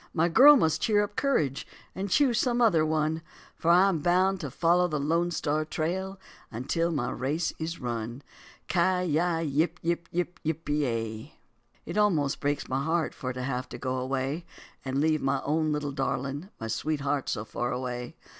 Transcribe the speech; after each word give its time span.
My 0.15 0.29
girl 0.29 0.55
must 0.55 0.81
cheer 0.81 1.03
up 1.03 1.15
courage 1.15 1.67
and 1.93 2.09
choose 2.09 2.39
some 2.39 2.59
other 2.59 2.83
one, 2.83 3.21
For 3.55 3.69
I 3.69 3.87
am 3.87 3.99
bound 3.99 4.39
to 4.39 4.49
follow 4.49 4.87
the 4.87 4.99
Lone 4.99 5.29
Star 5.29 5.63
Trail 5.63 6.19
until 6.49 6.91
my 6.91 7.11
race 7.11 7.53
is 7.59 7.79
run. 7.79 8.23
Ci 8.67 9.03
yi 9.03 9.43
yip 9.43 9.77
yip 9.83 10.09
yip 10.11 10.65
pe 10.65 10.73
ya. 10.73 11.27
It 11.85 11.97
almost 11.99 12.39
breaks 12.39 12.67
my 12.67 12.83
heart 12.83 13.13
for 13.13 13.31
to 13.31 13.43
have 13.43 13.69
to 13.69 13.77
go 13.77 13.97
away, 13.97 14.43
And 14.83 14.97
leave 14.99 15.21
my 15.21 15.39
own 15.43 15.71
little 15.71 15.91
darling, 15.91 16.49
my 16.59 16.65
sweetheart 16.67 17.29
so 17.29 17.45
far 17.45 17.71
away. 17.71 18.15